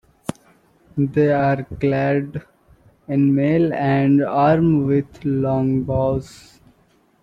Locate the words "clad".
1.79-2.43